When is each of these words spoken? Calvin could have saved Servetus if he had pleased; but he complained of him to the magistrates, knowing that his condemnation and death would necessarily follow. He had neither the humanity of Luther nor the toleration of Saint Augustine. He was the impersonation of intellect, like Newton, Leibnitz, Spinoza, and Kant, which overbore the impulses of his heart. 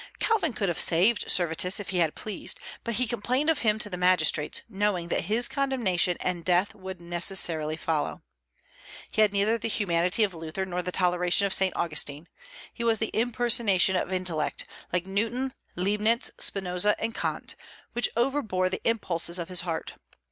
Calvin 0.17 0.51
could 0.51 0.67
have 0.67 0.79
saved 0.81 1.29
Servetus 1.29 1.79
if 1.79 1.89
he 1.89 1.99
had 1.99 2.15
pleased; 2.15 2.59
but 2.83 2.95
he 2.95 3.05
complained 3.05 3.51
of 3.51 3.59
him 3.59 3.77
to 3.77 3.87
the 3.87 3.97
magistrates, 3.97 4.63
knowing 4.67 5.09
that 5.09 5.25
his 5.25 5.47
condemnation 5.47 6.17
and 6.21 6.43
death 6.43 6.73
would 6.73 6.99
necessarily 6.99 7.77
follow. 7.77 8.23
He 9.11 9.21
had 9.21 9.31
neither 9.31 9.59
the 9.59 9.67
humanity 9.67 10.23
of 10.23 10.33
Luther 10.33 10.65
nor 10.65 10.81
the 10.81 10.91
toleration 10.91 11.45
of 11.45 11.53
Saint 11.53 11.75
Augustine. 11.75 12.27
He 12.73 12.83
was 12.83 12.97
the 12.97 13.11
impersonation 13.13 13.95
of 13.95 14.11
intellect, 14.11 14.65
like 14.91 15.05
Newton, 15.05 15.53
Leibnitz, 15.75 16.31
Spinoza, 16.39 16.99
and 16.99 17.13
Kant, 17.13 17.53
which 17.93 18.09
overbore 18.17 18.71
the 18.71 18.81
impulses 18.89 19.37
of 19.37 19.49
his 19.49 19.61
heart. 19.61 19.93